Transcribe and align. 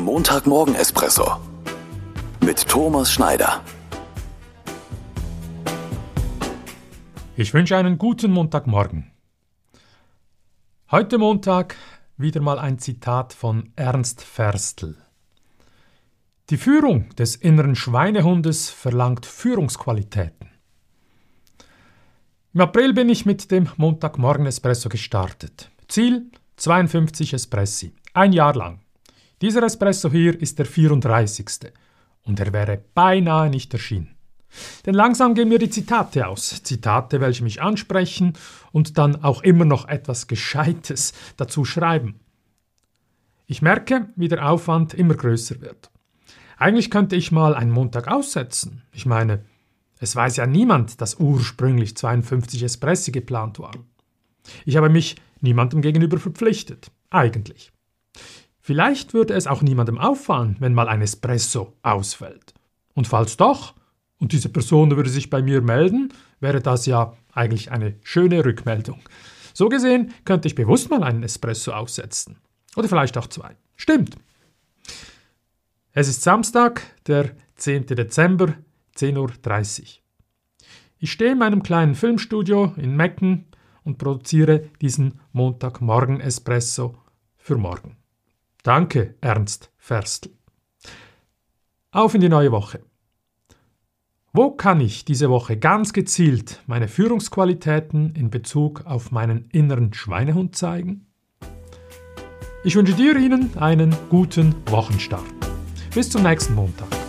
Der 0.00 0.06
Montagmorgen-Espresso 0.06 1.36
mit 2.42 2.66
Thomas 2.66 3.12
Schneider. 3.12 3.62
Ich 7.36 7.52
wünsche 7.52 7.76
einen 7.76 7.98
guten 7.98 8.30
Montagmorgen. 8.30 9.10
Heute 10.90 11.18
Montag 11.18 11.76
wieder 12.16 12.40
mal 12.40 12.58
ein 12.58 12.78
Zitat 12.78 13.34
von 13.34 13.74
Ernst 13.76 14.22
Ferstl. 14.22 14.96
Die 16.48 16.56
Führung 16.56 17.10
des 17.16 17.36
inneren 17.36 17.76
Schweinehundes 17.76 18.70
verlangt 18.70 19.26
Führungsqualitäten. 19.26 20.48
Im 22.54 22.60
April 22.62 22.94
bin 22.94 23.10
ich 23.10 23.26
mit 23.26 23.50
dem 23.50 23.68
Montagmorgen 23.76 24.46
Espresso 24.46 24.88
gestartet. 24.88 25.70
Ziel 25.88 26.30
52 26.56 27.34
Espressi, 27.34 27.94
ein 28.14 28.32
Jahr 28.32 28.54
lang. 28.54 28.80
Dieser 29.40 29.62
Espresso 29.62 30.10
hier 30.10 30.38
ist 30.38 30.58
der 30.58 30.66
34. 30.66 31.72
Und 32.24 32.38
er 32.40 32.52
wäre 32.52 32.82
beinahe 32.94 33.48
nicht 33.48 33.72
erschienen. 33.72 34.14
Denn 34.84 34.94
langsam 34.94 35.34
gehen 35.34 35.48
mir 35.48 35.58
die 35.58 35.70
Zitate 35.70 36.26
aus. 36.26 36.62
Zitate, 36.62 37.20
welche 37.20 37.44
mich 37.44 37.62
ansprechen 37.62 38.34
und 38.72 38.98
dann 38.98 39.22
auch 39.22 39.42
immer 39.42 39.64
noch 39.64 39.88
etwas 39.88 40.26
Gescheites 40.26 41.14
dazu 41.36 41.64
schreiben. 41.64 42.20
Ich 43.46 43.62
merke, 43.62 44.10
wie 44.16 44.28
der 44.28 44.48
Aufwand 44.48 44.92
immer 44.92 45.14
größer 45.14 45.60
wird. 45.60 45.90
Eigentlich 46.58 46.90
könnte 46.90 47.16
ich 47.16 47.32
mal 47.32 47.54
einen 47.54 47.70
Montag 47.70 48.08
aussetzen. 48.08 48.82
Ich 48.92 49.06
meine, 49.06 49.44
es 49.98 50.14
weiß 50.14 50.36
ja 50.36 50.46
niemand, 50.46 51.00
dass 51.00 51.18
ursprünglich 51.18 51.96
52 51.96 52.62
Espressi 52.62 53.10
geplant 53.10 53.58
waren. 53.58 53.86
Ich 54.66 54.76
habe 54.76 54.90
mich 54.90 55.16
niemandem 55.40 55.80
gegenüber 55.80 56.18
verpflichtet. 56.18 56.90
Eigentlich. 57.08 57.72
Vielleicht 58.70 59.14
würde 59.14 59.34
es 59.34 59.48
auch 59.48 59.62
niemandem 59.62 59.98
auffallen, 59.98 60.54
wenn 60.60 60.74
mal 60.74 60.88
ein 60.88 61.02
Espresso 61.02 61.76
ausfällt. 61.82 62.54
Und 62.94 63.08
falls 63.08 63.36
doch, 63.36 63.74
und 64.18 64.30
diese 64.30 64.48
Person 64.48 64.94
würde 64.94 65.10
sich 65.10 65.28
bei 65.28 65.42
mir 65.42 65.60
melden, 65.60 66.12
wäre 66.38 66.60
das 66.60 66.86
ja 66.86 67.16
eigentlich 67.32 67.72
eine 67.72 67.96
schöne 68.04 68.44
Rückmeldung. 68.44 69.00
So 69.54 69.68
gesehen 69.68 70.14
könnte 70.24 70.46
ich 70.46 70.54
bewusst 70.54 70.88
mal 70.88 71.02
einen 71.02 71.24
Espresso 71.24 71.72
aussetzen. 71.72 72.38
Oder 72.76 72.88
vielleicht 72.88 73.18
auch 73.18 73.26
zwei. 73.26 73.56
Stimmt. 73.74 74.14
Es 75.90 76.06
ist 76.06 76.22
Samstag, 76.22 76.82
der 77.08 77.32
10. 77.56 77.86
Dezember, 77.86 78.54
10.30 78.96 79.80
Uhr. 79.80 79.86
Ich 81.00 81.10
stehe 81.10 81.32
in 81.32 81.38
meinem 81.38 81.64
kleinen 81.64 81.96
Filmstudio 81.96 82.72
in 82.76 82.94
Mecken 82.94 83.46
und 83.82 83.98
produziere 83.98 84.70
diesen 84.80 85.18
Montagmorgen-Espresso 85.32 86.94
für 87.36 87.56
morgen. 87.56 87.96
Danke, 88.62 89.14
Ernst 89.20 89.70
Ferstl. 89.78 90.30
Auf 91.92 92.14
in 92.14 92.20
die 92.20 92.28
neue 92.28 92.52
Woche. 92.52 92.80
Wo 94.32 94.50
kann 94.52 94.80
ich 94.80 95.04
diese 95.04 95.28
Woche 95.28 95.56
ganz 95.56 95.92
gezielt 95.92 96.62
meine 96.66 96.86
Führungsqualitäten 96.86 98.14
in 98.14 98.30
Bezug 98.30 98.86
auf 98.86 99.10
meinen 99.10 99.48
inneren 99.50 99.92
Schweinehund 99.92 100.54
zeigen? 100.54 101.06
Ich 102.62 102.76
wünsche 102.76 102.94
dir 102.94 103.16
Ihnen 103.16 103.56
einen 103.56 103.96
guten 104.10 104.54
Wochenstart. 104.66 105.24
Bis 105.94 106.10
zum 106.10 106.22
nächsten 106.22 106.54
Montag. 106.54 106.99